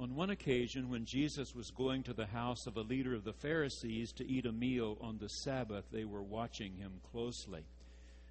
[0.00, 3.34] On one occasion, when Jesus was going to the house of a leader of the
[3.34, 7.66] Pharisees to eat a meal on the Sabbath, they were watching him closely.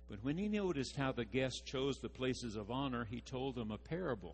[0.09, 3.69] But when he noticed how the guests chose the places of honor, he told them
[3.69, 4.33] a parable.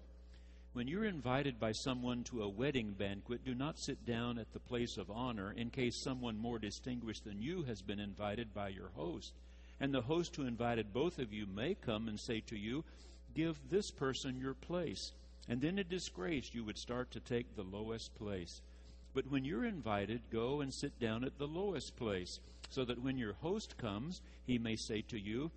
[0.72, 4.60] When you're invited by someone to a wedding banquet, do not sit down at the
[4.62, 8.92] place of honor in case someone more distinguished than you has been invited by your
[8.96, 9.34] host.
[9.82, 12.86] And the host who invited both of you may come and say to you,
[13.34, 15.12] Give this person your place.
[15.48, 18.62] And then in disgrace, you would start to take the lowest place.
[19.14, 23.18] But when you're invited, go and sit down at the lowest place, so that when
[23.18, 25.52] your host comes, he may say to you,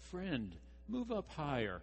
[0.00, 0.52] Friend,
[0.88, 1.82] move up higher.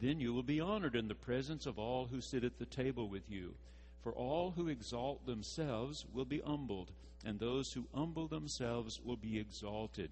[0.00, 3.08] Then you will be honored in the presence of all who sit at the table
[3.08, 3.54] with you.
[4.02, 6.92] For all who exalt themselves will be humbled,
[7.24, 10.10] and those who humble themselves will be exalted.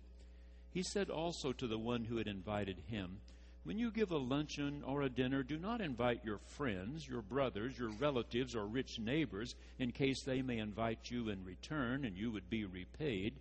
[0.73, 3.21] He said also to the one who had invited him,
[3.65, 7.79] when you give a luncheon or a dinner, do not invite your friends, your brothers,
[7.79, 12.31] your relatives, or rich neighbors in case they may invite you in return and you
[12.31, 13.33] would be repaid.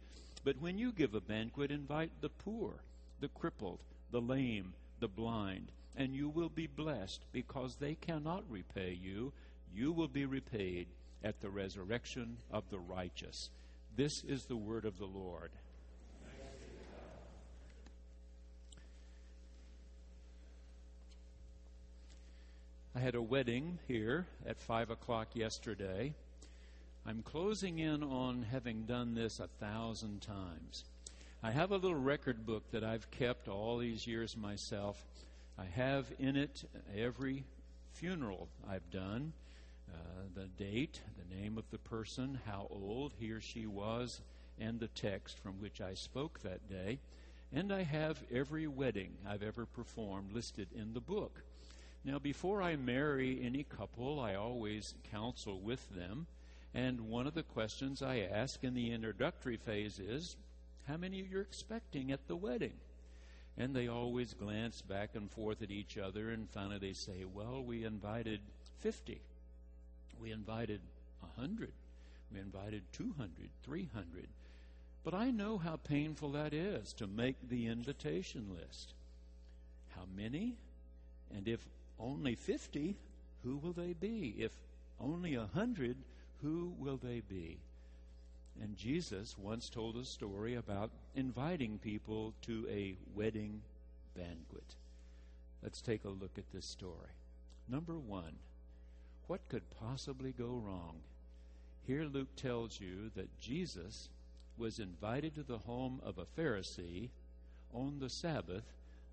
[0.46, 2.76] But when you give a banquet, invite the poor,
[3.20, 3.80] the crippled,
[4.12, 9.34] the lame, the blind, and you will be blessed because they cannot repay you.
[9.76, 10.88] You will be repaid
[11.22, 13.50] at the resurrection of the righteous.
[13.96, 15.52] This is the word of the Lord.
[22.96, 26.14] I had a wedding here at 5 o'clock yesterday.
[27.08, 30.86] I'm closing in on having done this a thousand times.
[31.42, 35.04] I have a little record book that I've kept all these years myself.
[35.58, 37.46] I have in it every
[37.94, 39.34] funeral I've done,
[39.92, 39.98] uh,
[40.36, 44.22] the date, the name of the person, how old he or she was,
[44.60, 47.00] and the text from which I spoke that day.
[47.52, 51.42] And I have every wedding I've ever performed listed in the book.
[52.06, 56.28] Now, before I marry any couple, I always counsel with them.
[56.74, 60.36] And one of the questions I ask in the introductory phase is,
[60.88, 62.74] How many are you expecting at the wedding?
[63.58, 67.64] And they always glance back and forth at each other, and finally they say, Well,
[67.64, 68.42] we invited
[68.80, 69.22] 50.
[70.20, 70.82] We invited
[71.38, 71.72] 100.
[72.34, 73.30] We invited 200,
[73.64, 74.28] 300.
[75.04, 78.94] But I know how painful that is to make the invitation list.
[79.96, 80.56] How many?
[81.36, 81.60] And if
[82.00, 82.96] only 50,
[83.44, 84.36] who will they be?
[84.38, 84.52] If
[85.00, 85.98] only a 100,
[86.42, 87.58] who will they be?
[88.62, 93.62] And Jesus once told a story about inviting people to a wedding
[94.16, 94.76] banquet.
[95.62, 97.10] Let's take a look at this story.
[97.68, 98.34] Number one,
[99.28, 100.98] what could possibly go wrong?
[101.88, 104.10] Here Luke tells you that Jesus
[104.58, 107.10] was invited to the home of a Pharisee
[107.74, 108.64] on the Sabbath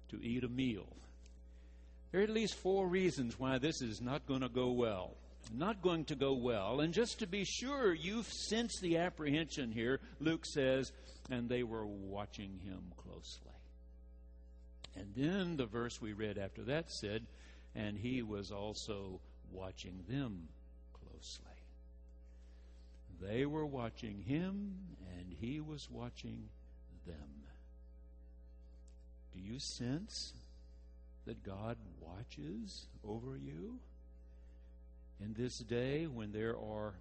[0.08, 0.88] to eat a meal.
[2.10, 5.16] There are at least four reasons why this is not going to go well.
[5.54, 6.80] Not going to go well.
[6.80, 10.92] And just to be sure, you sense the apprehension here, Luke says,
[11.30, 13.52] and they were watching him closely.
[14.96, 17.26] And then the verse we read after that said,
[17.74, 19.20] and he was also
[19.52, 20.48] watching them
[20.92, 21.46] closely.
[23.20, 24.74] They were watching him,
[25.16, 26.48] and he was watching
[27.06, 27.44] them.
[29.32, 30.32] Do you sense
[31.26, 33.78] that God watches over you?
[35.20, 36.94] In this day, when there are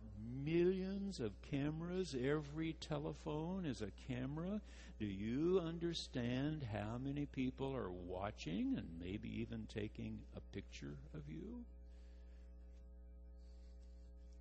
[0.44, 4.62] millions of cameras, every telephone is a camera,
[5.00, 11.22] do you understand how many people are watching and maybe even taking a picture of
[11.30, 11.64] you?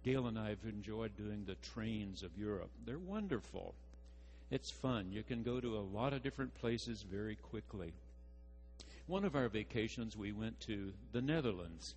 [0.04, 2.70] Gail and I have enjoyed doing the trains of Europe.
[2.84, 3.74] They're wonderful.
[4.50, 5.12] It's fun.
[5.12, 7.92] You can go to a lot of different places very quickly.
[9.08, 11.94] One of our vacations, we went to the Netherlands.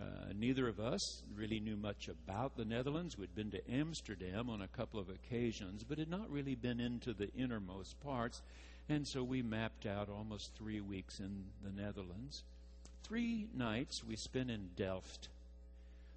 [0.00, 3.18] Uh, neither of us really knew much about the Netherlands.
[3.18, 7.12] We'd been to Amsterdam on a couple of occasions, but had not really been into
[7.12, 8.40] the innermost parts.
[8.88, 12.42] And so we mapped out almost three weeks in the Netherlands.
[13.02, 15.28] Three nights we spent in Delft.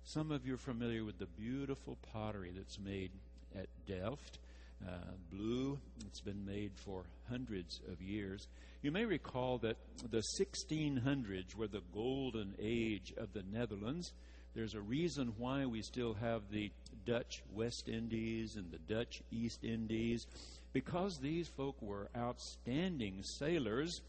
[0.06, 3.12] Some of you are familiar with the beautiful pottery that's made
[3.54, 4.40] at Delft.
[4.88, 4.92] Uh,
[5.34, 5.78] blue,
[6.08, 8.48] it's been made for hundreds of years.
[8.84, 9.78] You may recall that
[10.12, 14.12] the 1600s were the golden age of the Netherlands.
[14.56, 16.70] There's a reason why we still have the
[17.06, 20.28] Dutch West Indies and the Dutch East Indies,
[20.74, 24.02] because these folk were outstanding sailors.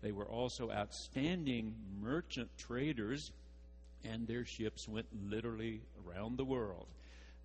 [0.00, 3.32] They were also outstanding merchant traders,
[4.04, 6.86] and their ships went literally around the world.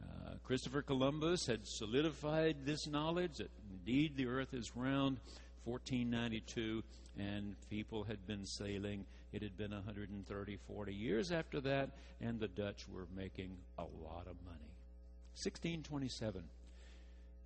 [0.03, 5.17] Uh, Christopher Columbus had solidified this knowledge that indeed the earth is round.
[5.69, 6.83] 1492,
[7.17, 12.47] and people had been sailing It had been 130, 40 years after that, and the
[12.47, 14.73] Dutch were making a lot of money.
[15.35, 16.43] 1627.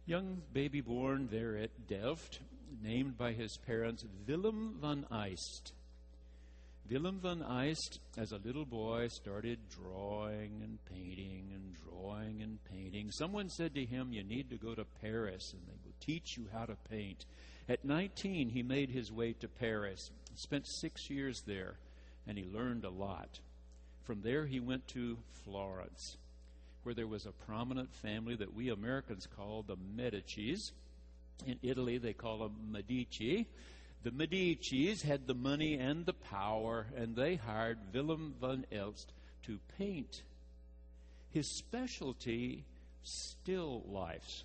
[0.06, 2.40] Young baby born there at Delft,
[2.82, 5.74] named by his parents Willem van Aelst.
[6.90, 13.12] Willem van Aelst, as a little boy, started drawing and painting and drawing and painting.
[13.12, 16.48] Someone said to him, You need to go to Paris and they will teach you
[16.52, 17.26] how to paint.
[17.70, 21.76] At 19, he made his way to Paris, spent six years there,
[22.28, 23.40] and he learned a lot.
[24.04, 26.18] From there, he went to Florence,
[26.84, 30.72] where there was a prominent family that we Americans call the Medicis.
[31.46, 33.48] In Italy, they call them Medici.
[34.04, 39.06] The Medicis had the money and the power, and they hired Willem van Aelst
[39.44, 40.24] to paint.
[41.30, 42.66] His specialty,
[43.04, 44.44] still lifes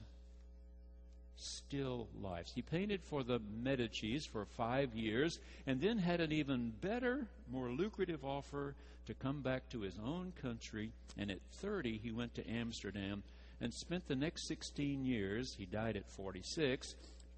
[1.38, 2.52] still lifes.
[2.55, 7.70] He painted for the Medicis for five years and then had an even better, more
[7.70, 8.75] lucrative offer
[9.06, 10.93] to come back to his own country.
[11.17, 13.23] And at 30, he went to Amsterdam
[13.61, 16.94] and spent the next 16 years, he died at 46,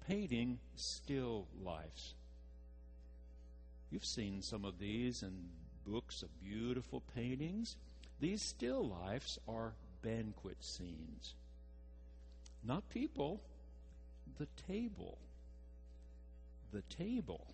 [0.07, 2.13] painting still lifes.
[3.89, 5.49] You've seen some of these in
[5.85, 7.75] books of beautiful paintings.
[8.19, 11.33] These still lifes are banquet scenes.
[12.63, 13.41] Not people,
[14.37, 15.17] the table.
[16.71, 17.47] The table.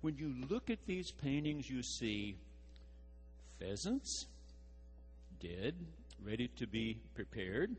[0.00, 2.36] When you look at these paintings, you see
[3.58, 4.26] pheasants,
[5.40, 5.74] dead,
[6.24, 7.74] ready to be prepared.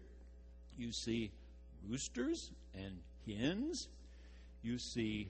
[0.77, 1.31] You see
[1.87, 3.87] roosters and hens.
[4.61, 5.29] You see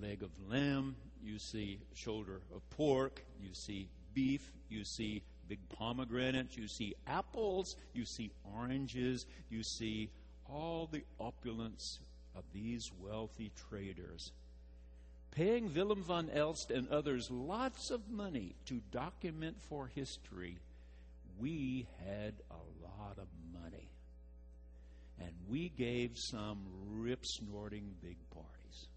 [0.00, 0.96] leg of lamb.
[1.22, 3.22] You see shoulder of pork.
[3.42, 4.52] You see beef.
[4.68, 6.56] You see big pomegranates.
[6.56, 7.76] You see apples.
[7.94, 9.26] You see oranges.
[9.50, 10.10] You see
[10.52, 11.98] all the opulence
[12.36, 14.32] of these wealthy traders,
[15.30, 20.58] paying Willem van Aelst and others lots of money to document for history,
[21.38, 23.26] we had a lot of
[23.62, 23.88] money.
[25.20, 26.58] And we gave some
[26.90, 28.88] rip snorting big parties.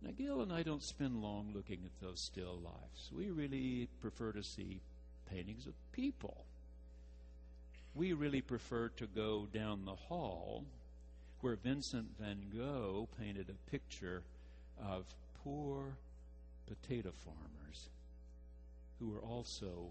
[0.00, 3.10] Now, Gail and I don't spend long looking at those still lifes.
[3.12, 4.80] We really prefer to see
[5.28, 6.44] paintings of people
[7.98, 10.64] we really prefer to go down the hall
[11.40, 14.22] where Vincent van Gogh painted a picture
[14.80, 15.04] of
[15.42, 15.96] poor
[16.68, 17.88] potato farmers
[19.00, 19.90] who were also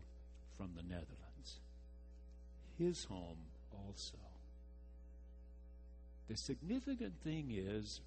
[0.57, 1.59] from the Netherlands.
[2.79, 3.37] His home
[3.73, 4.17] also.
[6.29, 7.99] The significant thing is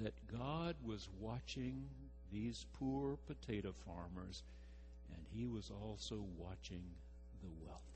[0.00, 1.84] that God was watching
[2.32, 4.42] these poor potato farmers,
[5.14, 6.82] and He was also watching
[7.42, 7.91] the wealthy.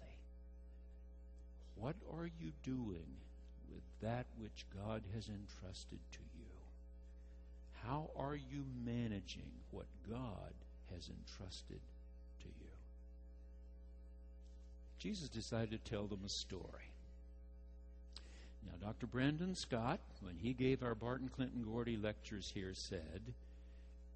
[1.76, 3.06] What are you doing
[3.70, 6.46] with that which God has entrusted to you?
[7.84, 10.54] How are you managing what God
[10.92, 11.80] has entrusted
[12.40, 12.70] to you?
[14.98, 16.90] Jesus decided to tell them a story.
[18.64, 19.06] Now, Dr.
[19.06, 23.20] Brandon Scott, when he gave our Barton Clinton Gordy lectures here, said,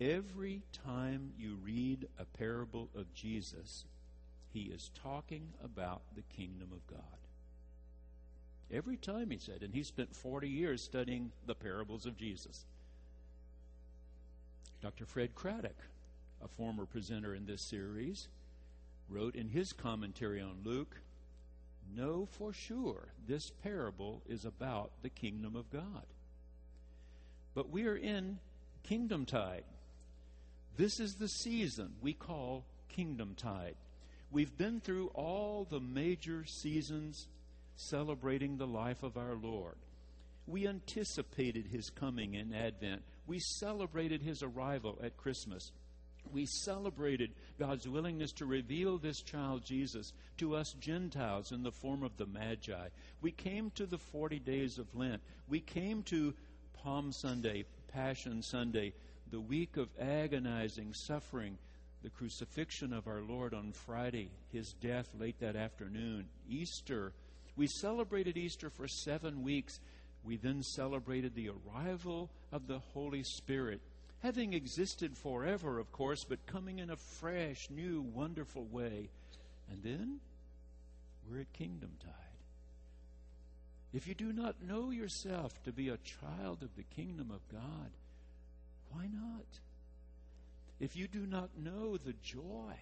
[0.00, 3.84] Every time you read a parable of Jesus,
[4.52, 7.29] he is talking about the kingdom of God.
[8.72, 9.62] Every time, he said.
[9.62, 12.64] And he spent 40 years studying the parables of Jesus.
[14.80, 15.04] Dr.
[15.04, 15.76] Fred Craddock,
[16.42, 18.28] a former presenter in this series,
[19.08, 20.96] wrote in his commentary on Luke
[21.96, 26.06] Know for sure this parable is about the kingdom of God.
[27.54, 28.38] But we are in
[28.84, 29.64] kingdom tide.
[30.76, 33.74] This is the season we call kingdom tide.
[34.30, 37.26] We've been through all the major seasons
[37.76, 39.76] celebrating the life of our Lord.
[40.46, 43.02] We anticipated his coming in Advent.
[43.26, 45.70] We celebrated his arrival at Christmas.
[46.32, 52.02] We celebrated God's willingness to reveal this child Jesus to us Gentiles in the form
[52.02, 52.88] of the Magi.
[53.20, 55.22] We came to the 40 days of Lent.
[55.48, 56.34] We came to
[56.82, 58.92] Palm Sunday, Passion Sunday,
[59.30, 61.58] the week of agonizing suffering,
[62.02, 67.12] the crucifixion of our Lord on Friday, his death late that afternoon, Easter,
[67.56, 69.80] we celebrated Easter for seven weeks.
[70.24, 73.80] We then celebrated the arrival of the Holy Spirit,
[74.22, 79.10] having existed forever, of course, but coming in a fresh, new, wonderful way.
[79.70, 80.20] And then
[81.28, 82.14] we're at Kingdom Tide.
[83.92, 87.90] If you do not know yourself to be a child of the kingdom of God,
[88.92, 89.46] why not?
[90.78, 92.74] If you do not know the joy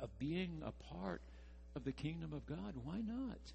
[0.00, 1.22] of being a part
[1.74, 3.52] of the kingdom of God, why not?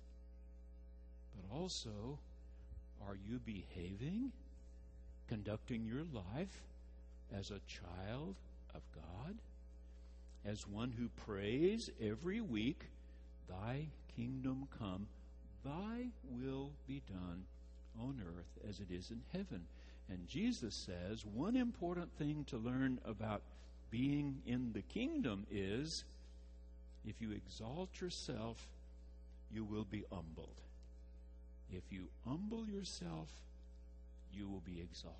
[1.35, 2.17] but also,
[3.05, 4.31] are you behaving,
[5.27, 6.61] conducting your life
[7.35, 8.35] as a child
[8.73, 9.35] of God?
[10.45, 12.83] As one who prays every week,
[13.49, 15.07] Thy kingdom come,
[15.63, 17.43] Thy will be done
[17.99, 19.65] on earth as it is in heaven.
[20.09, 23.41] And Jesus says one important thing to learn about
[23.89, 26.03] being in the kingdom is
[27.07, 28.65] if you exalt yourself,
[29.51, 30.61] you will be humbled.
[31.71, 33.29] If you humble yourself,
[34.31, 35.19] you will be exalted.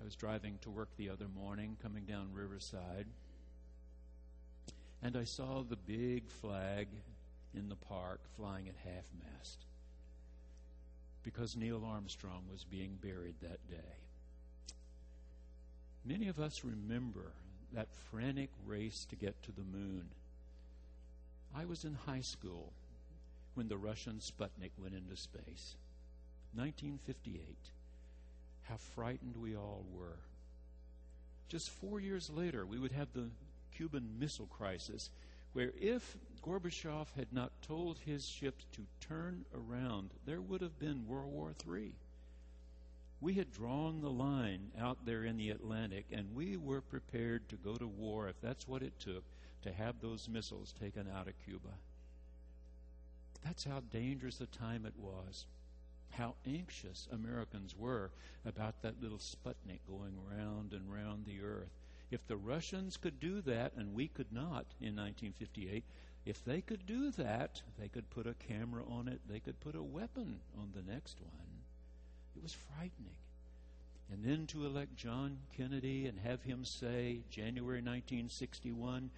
[0.00, 3.06] I was driving to work the other morning, coming down Riverside,
[5.02, 6.88] and I saw the big flag
[7.54, 9.64] in the park flying at half mast
[11.22, 13.96] because Neil Armstrong was being buried that day.
[16.04, 17.32] Many of us remember
[17.72, 20.08] that frantic race to get to the moon.
[21.54, 22.72] I was in high school
[23.54, 25.76] when the Russian Sputnik went into space.
[26.54, 27.42] 1958.
[28.62, 30.18] How frightened we all were.
[31.48, 33.30] Just four years later, we would have the
[33.74, 35.10] Cuban Missile Crisis,
[35.52, 41.06] where if Gorbachev had not told his ships to turn around, there would have been
[41.06, 41.92] World War III.
[43.20, 47.56] We had drawn the line out there in the Atlantic, and we were prepared to
[47.56, 49.24] go to war if that's what it took
[49.62, 51.74] to have those missiles taken out of Cuba.
[53.44, 55.46] That's how dangerous a time it was.
[56.10, 58.10] How anxious Americans were
[58.44, 61.70] about that little Sputnik going round and round the earth.
[62.10, 65.84] If the Russians could do that, and we could not in 1958,
[66.24, 69.74] if they could do that, they could put a camera on it, they could put
[69.74, 71.55] a weapon on the next one.
[72.36, 73.16] It was frightening.
[74.12, 79.10] And then to elect John Kennedy and have him say, January 1961,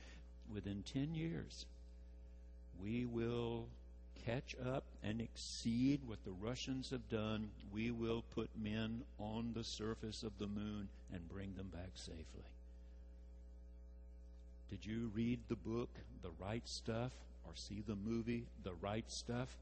[0.52, 1.66] within 10 years,
[2.80, 3.66] we will
[4.24, 7.50] catch up and exceed what the Russians have done.
[7.72, 12.44] We will put men on the surface of the moon and bring them back safely.
[14.70, 15.90] Did you read the book,
[16.22, 17.12] The Right Stuff,
[17.44, 19.56] or see the movie, The Right Stuff?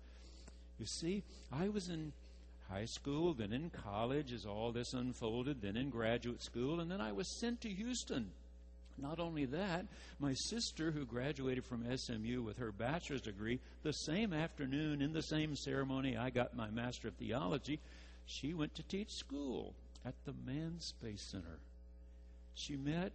[0.79, 1.23] You see,
[1.53, 2.13] I was in
[2.71, 7.01] high school, then in college as all this unfolded, then in graduate school, and then
[7.01, 8.31] I was sent to Houston.
[8.99, 9.87] Not only that,
[10.19, 15.23] my sister, who graduated from SMU with her bachelor's degree, the same afternoon in the
[15.23, 17.79] same ceremony I got my Master of Theology,
[18.25, 21.59] she went to teach school at the Man Space Center.
[22.55, 23.13] She met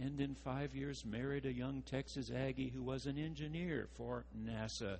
[0.00, 4.98] and in five years married a young Texas Aggie who was an engineer for NASA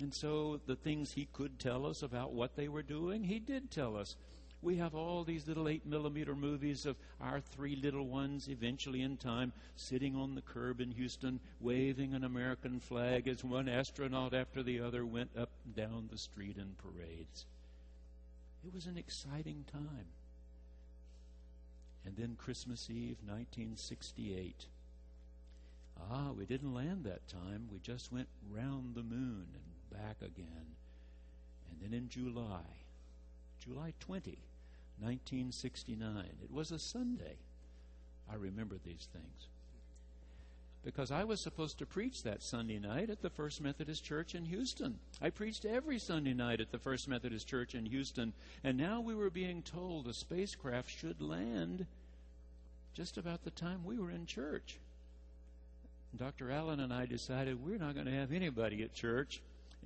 [0.00, 3.70] and so the things he could tell us about what they were doing, he did
[3.70, 4.16] tell us.
[4.62, 9.16] We have all these little 8 millimeter movies of our three little ones, eventually in
[9.16, 14.62] time, sitting on the curb in Houston, waving an American flag as one astronaut after
[14.62, 17.44] the other went up and down the street in parades.
[18.64, 20.06] It was an exciting time.
[22.04, 24.66] And then Christmas Eve, 1968.
[26.10, 27.68] Ah, we didn't land that time.
[27.70, 30.76] We just went round the moon and back again.
[31.70, 32.66] And then in July,
[33.62, 34.38] July 20,
[35.00, 37.36] 1969, it was a Sunday.
[38.30, 39.48] I remember these things.
[40.84, 44.46] Because I was supposed to preach that Sunday night at the First Methodist Church in
[44.46, 44.98] Houston.
[45.20, 48.32] I preached every Sunday night at the First Methodist Church in Houston,
[48.64, 51.86] and now we were being told a spacecraft should land
[52.94, 54.78] just about the time we were in church.
[56.16, 56.50] Dr.
[56.50, 59.40] Allen and I decided we're not going to have anybody at church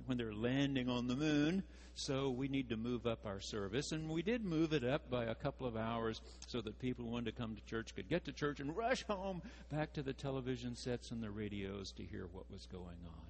[0.05, 1.63] when they're landing on the moon.
[1.95, 3.91] So we need to move up our service.
[3.91, 7.11] And we did move it up by a couple of hours so that people who
[7.11, 10.13] wanted to come to church could get to church and rush home back to the
[10.13, 13.27] television sets and the radios to hear what was going on.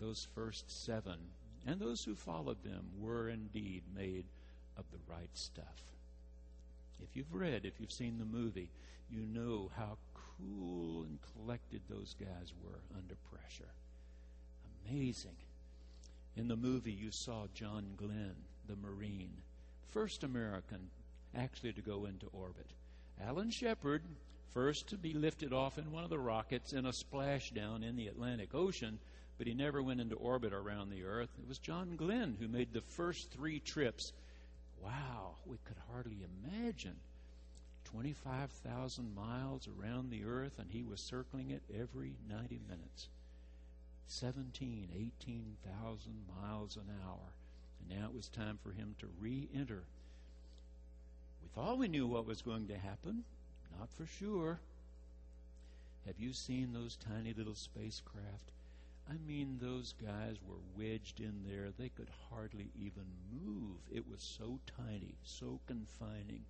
[0.00, 1.18] Those first seven
[1.66, 4.24] and those who followed them were indeed made
[4.76, 5.92] of the right stuff.
[7.00, 8.70] If you've read, if you've seen the movie,
[9.08, 13.70] you know how cool and collected those guys were under pressure
[14.88, 15.36] amazing.
[16.36, 18.34] In the movie, you saw John Glenn,
[18.66, 19.36] the Marine,
[19.90, 20.90] first American
[21.36, 22.66] actually to go into orbit.
[23.22, 24.02] Alan Shepard,
[24.52, 28.08] first to be lifted off in one of the rockets in a splashdown in the
[28.08, 28.98] Atlantic Ocean,
[29.38, 31.30] but he never went into orbit around the Earth.
[31.40, 34.12] It was John Glenn who made the first three trips.
[34.80, 36.96] Wow, we could hardly imagine.
[37.84, 43.08] 25,000 miles around the Earth, and he was circling it every 90 minutes.
[44.06, 44.88] 17,
[45.22, 47.34] 18,000 miles an hour.
[47.80, 49.82] And now it was time for him to re enter.
[51.42, 53.24] We thought we knew what was going to happen,
[53.78, 54.60] not for sure.
[56.06, 58.52] Have you seen those tiny little spacecraft?
[59.08, 61.68] I mean, those guys were wedged in there.
[61.78, 63.04] They could hardly even
[63.44, 63.76] move.
[63.92, 66.44] It was so tiny, so confining.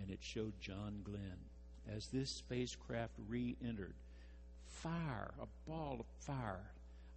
[0.00, 1.38] and it showed John Glenn
[1.94, 3.94] as this spacecraft re entered.
[4.82, 6.70] Fire, a ball of fire,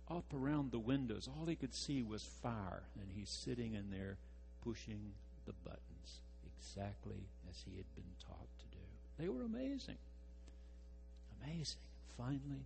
[0.09, 1.29] up around the windows.
[1.29, 4.17] All he could see was fire, and he's sitting in there
[4.63, 5.13] pushing
[5.45, 6.19] the buttons
[6.57, 8.83] exactly as he had been taught to do.
[9.17, 9.97] They were amazing.
[11.41, 11.79] Amazing.
[12.17, 12.65] Finally,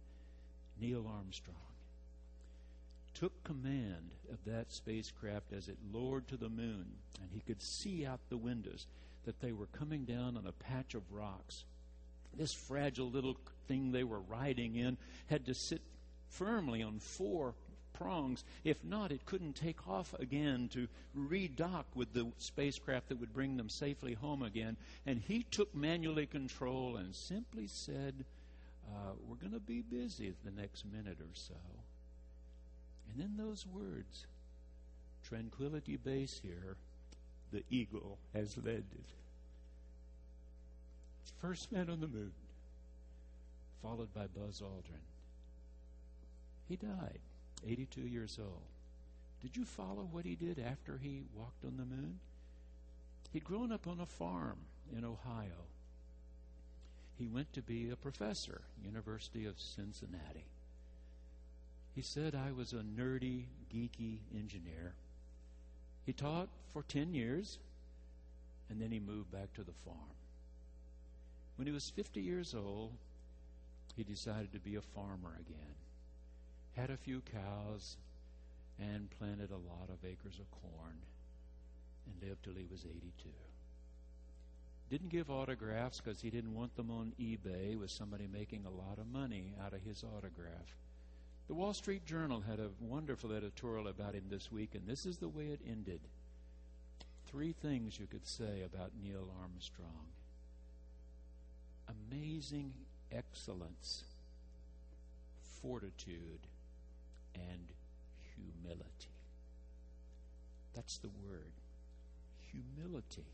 [0.80, 1.56] Neil Armstrong
[3.14, 6.86] took command of that spacecraft as it lowered to the moon,
[7.22, 8.86] and he could see out the windows
[9.26, 11.64] that they were coming down on a patch of rocks.
[12.36, 15.82] This fragile little thing they were riding in had to sit
[16.30, 17.54] firmly on four
[17.94, 18.44] prongs.
[18.64, 23.58] If not, it couldn't take off again to redock with the spacecraft that would bring
[23.58, 24.78] them safely home again.
[25.06, 28.26] And he took manually control and simply said,
[28.88, 31.56] uh, We're going to be busy the next minute or so.
[33.10, 34.26] And then those words
[35.24, 36.78] Tranquility Base here,
[37.52, 39.06] the eagle has landed.
[41.42, 42.32] First man on the moon,
[43.82, 45.06] followed by Buzz Aldrin.
[46.68, 47.20] He died,
[47.66, 48.64] 82 years old.
[49.42, 52.20] Did you follow what he did after he walked on the moon?
[53.32, 54.58] He'd grown up on a farm
[54.96, 55.68] in Ohio.
[57.18, 60.46] He went to be a professor, University of Cincinnati.
[61.96, 64.94] He said I was a nerdy, geeky engineer.
[66.06, 67.58] He taught for 10 years,
[68.70, 70.16] and then he moved back to the farm.
[71.58, 72.94] When he was 50 years old,
[73.96, 75.76] he decided to be a farmer again.
[76.76, 77.98] Had a few cows
[78.80, 81.00] and planted a lot of acres of corn
[82.06, 83.30] and lived till he was 82.
[84.92, 89.00] Didn't give autographs because he didn't want them on eBay with somebody making a lot
[89.00, 90.78] of money out of his autograph.
[91.48, 95.18] The Wall Street Journal had a wonderful editorial about him this week, and this is
[95.18, 96.02] the way it ended.
[97.26, 100.08] Three things you could say about Neil Armstrong
[101.88, 102.74] amazing
[103.12, 104.04] excellence,
[105.62, 106.48] fortitude,
[107.36, 107.68] and
[108.36, 109.18] humility.
[110.74, 111.54] That's the word.
[112.52, 113.26] Humility.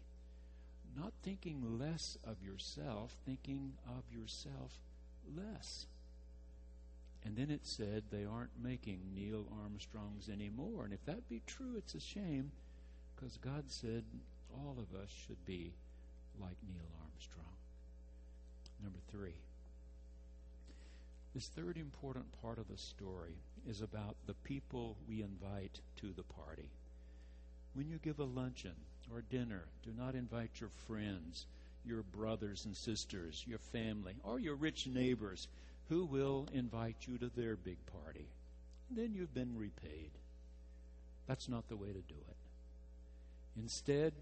[0.96, 4.80] Not thinking less of yourself, thinking of yourself
[5.36, 5.88] less.
[7.26, 10.84] And then it said they aren't making Neil Armstrongs anymore.
[10.84, 12.52] And if that be true, it's a shame
[13.16, 14.04] because God said
[14.54, 15.74] all of us should be
[16.40, 17.46] like Neil Armstrong.
[18.84, 19.36] Number three.
[21.34, 26.24] This third important part of the story is about the people we invite to the
[26.24, 26.70] party.
[27.74, 28.76] When you give a luncheon
[29.12, 31.48] or dinner, do not invite your friends,
[31.86, 35.48] your brothers and sisters, your family, or your rich neighbors
[35.90, 38.28] who will invite you to their big party.
[38.92, 40.12] Then you've been repaid.
[41.28, 42.38] That's not the way to do it.
[43.58, 44.14] Instead,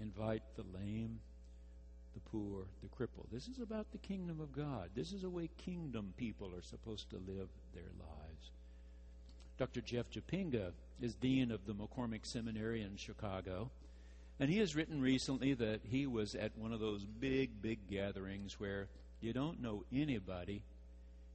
[0.00, 1.20] invite the lame,
[2.14, 3.28] the poor, the crippled.
[3.32, 4.90] This is about the kingdom of God.
[4.94, 8.50] This is the way kingdom people are supposed to live their lives.
[9.58, 9.80] Dr.
[9.80, 13.70] Jeff Japinga is dean of the McCormick Seminary in Chicago.
[14.40, 18.58] And he has written recently that he was at one of those big, big gatherings
[18.58, 18.88] where
[19.20, 20.62] you don't know anybody.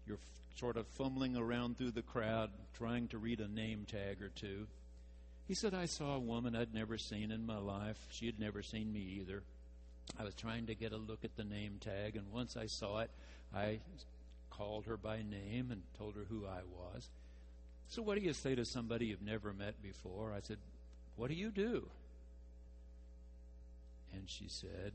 [0.05, 4.21] You're f- sort of fumbling around through the crowd trying to read a name tag
[4.21, 4.67] or two.
[5.47, 7.97] He said, I saw a woman I'd never seen in my life.
[8.11, 9.43] She had never seen me either.
[10.19, 12.99] I was trying to get a look at the name tag, and once I saw
[12.99, 13.11] it,
[13.53, 13.79] I
[14.49, 17.09] called her by name and told her who I was.
[17.89, 20.33] So, what do you say to somebody you've never met before?
[20.33, 20.57] I said,
[21.15, 21.87] What do you do?
[24.13, 24.93] And she said,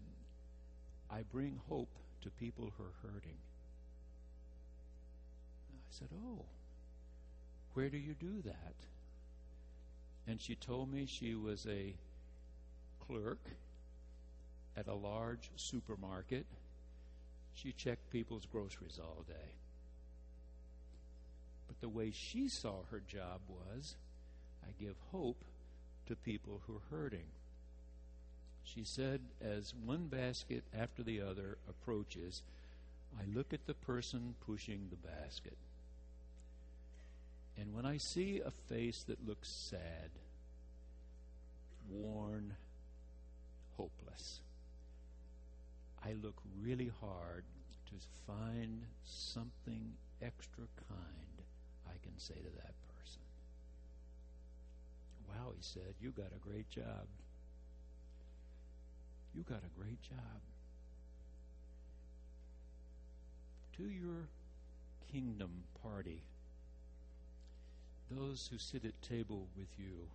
[1.10, 3.38] I bring hope to people who are hurting.
[5.72, 6.44] I said, Oh,
[7.74, 8.74] where do you do that?
[10.26, 11.94] And she told me she was a
[13.06, 13.40] clerk
[14.76, 16.46] at a large supermarket.
[17.54, 19.52] She checked people's groceries all day.
[21.68, 23.96] But the way she saw her job was
[24.64, 25.44] I give hope
[26.06, 27.26] to people who are hurting.
[28.64, 32.42] She said, as one basket after the other approaches,
[33.18, 35.56] I look at the person pushing the basket.
[37.58, 40.10] And when I see a face that looks sad,
[41.90, 42.54] worn,
[43.76, 44.40] hopeless,
[46.04, 47.44] I look really hard
[47.86, 47.94] to
[48.26, 51.42] find something extra kind
[51.86, 53.22] I can say to that person.
[55.28, 57.06] Wow, he said, you got a great job.
[59.34, 60.40] You got a great job.
[63.76, 64.28] To your
[65.10, 65.50] kingdom
[65.82, 66.22] party,
[68.10, 70.08] those who sit at table with you,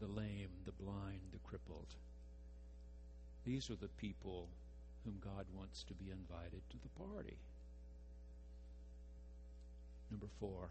[0.00, 1.94] the lame, the blind, the crippled,
[3.46, 4.48] These are the people
[5.04, 7.36] whom God wants to be invited to the party.
[10.10, 10.68] Number four,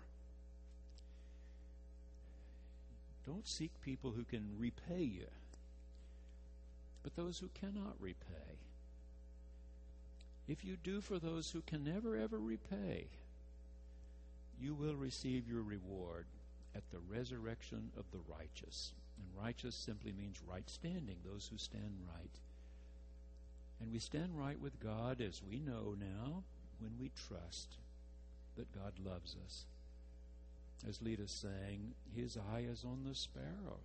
[3.25, 5.27] don't seek people who can repay you,
[7.01, 8.59] but those who cannot repay.
[10.47, 13.07] If you do for those who can never ever repay,
[14.59, 16.25] you will receive your reward
[16.75, 18.91] at the resurrection of the righteous.
[19.17, 22.39] And righteous simply means right standing, those who stand right.
[23.81, 26.43] And we stand right with God as we know now
[26.79, 27.77] when we trust
[28.55, 29.65] that God loves us.
[30.87, 33.79] As Lita sang, His eye is on the sparrow.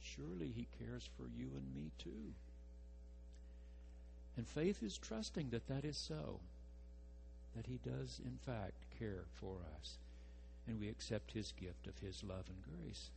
[0.00, 2.34] Surely He cares for you and me too.
[4.36, 6.40] And faith is trusting that that is so,
[7.56, 9.98] that He does, in fact, care for us.
[10.66, 13.10] And we accept His gift of His love and grace.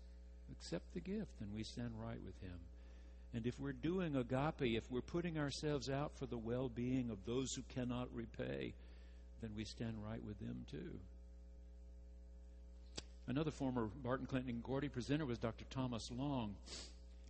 [0.52, 2.60] Accept the gift, and we stand right with Him.
[3.34, 7.26] And if we're doing agape, if we're putting ourselves out for the well being of
[7.26, 8.74] those who cannot repay,
[9.42, 11.00] then we stand right with them too.
[13.28, 15.66] Another former Barton Clinton and Gordy presenter was Dr.
[15.70, 16.56] Thomas Long.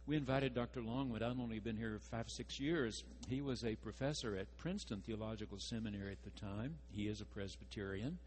[0.05, 0.81] We invited Dr.
[0.81, 3.05] Long, who had only been here five, six years.
[3.29, 6.75] He was a professor at Princeton Theological Seminary at the time.
[6.91, 8.17] He is a Presbyterian.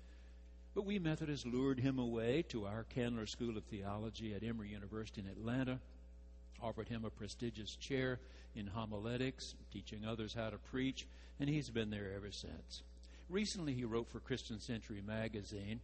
[0.74, 5.20] But we Methodists lured him away to our Candler School of Theology at Emory University
[5.20, 5.80] in Atlanta,
[6.62, 8.20] offered him a prestigious chair
[8.54, 11.06] in homiletics, teaching others how to preach,
[11.38, 12.82] and he's been there ever since.
[13.28, 15.80] Recently, he wrote for Christian Century magazine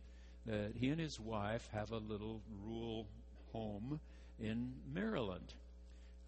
[0.47, 3.07] that he and his wife have a little rural
[3.53, 4.01] home
[4.41, 5.55] in Maryland.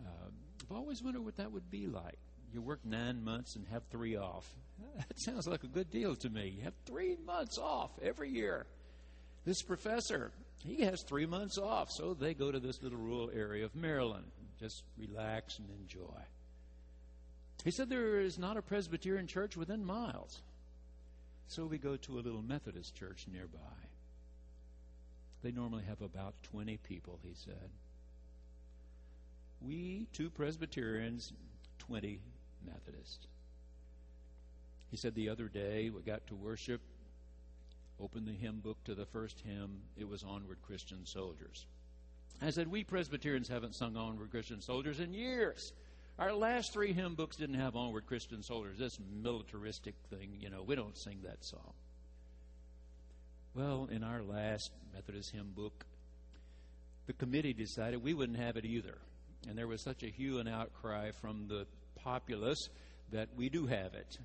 [0.01, 0.29] Uh,
[0.63, 2.19] I've always wondered what that would be like.
[2.53, 4.49] You work nine months and have three off.
[4.97, 6.55] That sounds like a good deal to me.
[6.57, 8.67] You have three months off every year.
[9.45, 13.65] This professor, he has three months off, so they go to this little rural area
[13.65, 14.25] of Maryland.
[14.59, 16.23] Just relax and enjoy.
[17.65, 20.43] He said there is not a Presbyterian church within miles.
[21.49, 23.59] So we go to a little Methodist church nearby.
[25.43, 27.71] They normally have about 20 people, he said.
[29.61, 31.33] We, two Presbyterians,
[31.79, 32.21] 20
[32.67, 33.27] Methodists.
[34.91, 36.81] He said the other day we got to worship,
[38.01, 39.83] opened the hymn book to the first hymn.
[39.97, 41.67] It was Onward Christian Soldiers.
[42.43, 45.73] I said, We Presbyterians haven't sung Onward Christian Soldiers in years.
[46.19, 48.79] Our last three hymn books didn't have Onward Christian Soldiers.
[48.79, 51.73] This militaristic thing, you know, we don't sing that song.
[53.55, 55.87] Well, in our last Methodist hymn book,
[57.07, 58.99] the committee decided we wouldn't have it either.
[59.49, 62.69] And there was such a hue and outcry from the populace
[63.13, 64.19] that we do have it.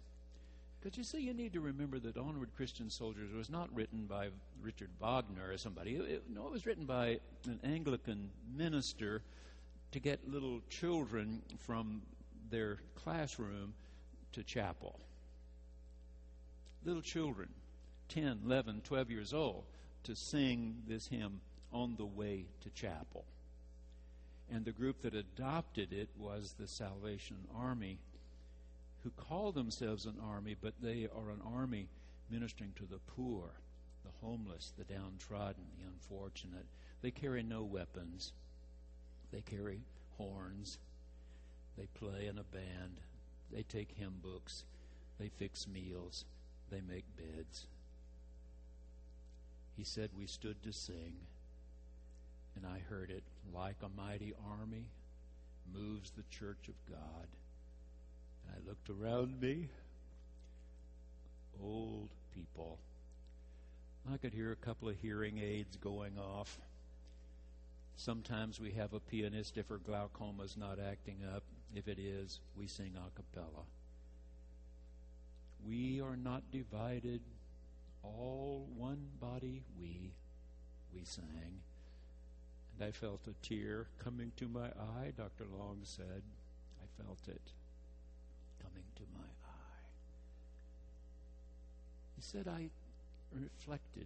[0.81, 4.29] But you see, you need to remember that Onward Christian Soldiers was not written by
[4.61, 5.95] Richard Wagner or somebody.
[5.95, 9.21] It, no, it was written by an Anglican minister
[9.91, 12.01] to get little children from
[12.49, 13.73] their classroom
[14.31, 14.99] to chapel.
[16.85, 17.49] Little children,
[18.07, 19.65] 10, 11, 12 years old,
[20.03, 21.41] to sing this hymn
[21.73, 23.25] on the way to chapel.
[24.51, 27.99] And the group that adopted it was the Salvation Army,
[29.03, 31.87] who call themselves an army, but they are an army
[32.29, 33.51] ministering to the poor,
[34.03, 36.65] the homeless, the downtrodden, the unfortunate.
[37.01, 38.33] They carry no weapons.
[39.31, 39.81] They carry
[40.17, 40.79] horns.
[41.77, 42.99] They play in a band.
[43.51, 44.65] They take hymn books.
[45.19, 46.25] They fix meals.
[46.69, 47.67] They make beds.
[49.75, 51.13] He said, We stood to sing,
[52.55, 54.87] and I heard it like a mighty army
[55.73, 57.27] moves the church of God.
[58.53, 59.69] I looked around me,
[61.61, 62.79] old people.
[64.11, 66.57] I could hear a couple of hearing aids going off.
[67.95, 71.43] Sometimes we have a pianist if her glaucoma is not acting up.
[71.75, 73.65] If it is, we sing a cappella.
[75.67, 77.21] We are not divided,
[78.01, 80.13] all one body we,
[80.93, 81.61] we sang.
[82.79, 85.45] And I felt a tear coming to my eye, Dr.
[85.59, 86.23] Long said.
[86.81, 87.41] I felt it
[88.63, 89.87] coming to my eye.
[92.19, 92.67] He said, I
[93.31, 94.05] reflected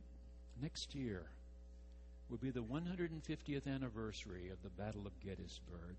[0.62, 1.24] next year
[2.30, 5.96] will be the 150th anniversary of the Battle of Gettysburg,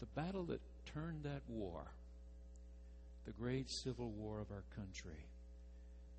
[0.00, 1.82] the battle that turned that war,
[3.26, 5.26] the great civil war of our country.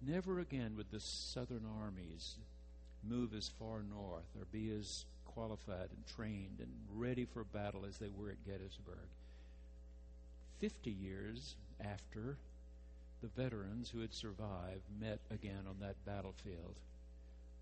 [0.06, 2.36] Never again would the Southern armies
[3.04, 7.98] move as far north or be as qualified and trained and ready for battle as
[7.98, 9.10] they were at Gettysburg.
[10.60, 12.38] Fifty years after,
[13.22, 16.76] the veterans who had survived met again on that battlefield.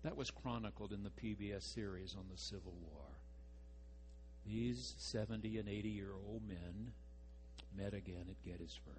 [0.02, 3.06] That was chronicled in the PBS series on the Civil War.
[4.46, 6.92] These 70 and 80 year old men
[7.76, 8.94] met again at Gettysburg.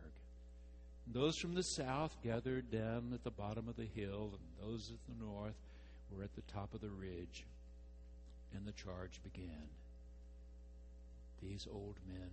[1.13, 4.99] Those from the south gathered down at the bottom of the hill, and those at
[5.07, 5.55] the north
[6.11, 7.45] were at the top of the ridge,
[8.53, 9.69] and the charge began.
[11.41, 12.29] These old men,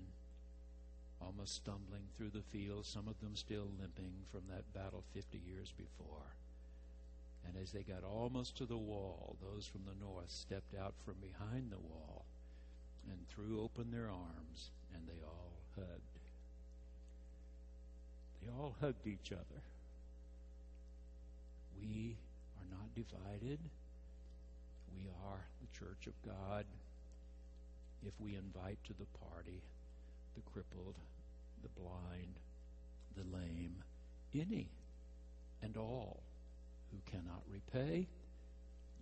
[1.24, 5.72] almost stumbling through the field, some of them still limping from that battle 50 years
[5.76, 6.36] before.
[7.46, 11.14] And as they got almost to the wall, those from the north stepped out from
[11.20, 12.24] behind the wall
[13.10, 16.18] and threw open their arms, and they all hugged.
[18.42, 19.62] They all hugged each other.
[21.80, 22.16] We
[22.58, 23.58] are not divided.
[24.96, 26.64] We are the church of God
[28.06, 29.60] if we invite to the party
[30.34, 30.94] the crippled,
[31.64, 32.38] the blind,
[33.16, 33.82] the lame,
[34.34, 34.68] any
[35.62, 36.22] and all
[36.90, 38.06] who cannot repay,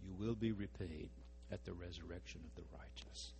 [0.03, 1.11] you will be repaid
[1.51, 3.33] at the resurrection of the righteous.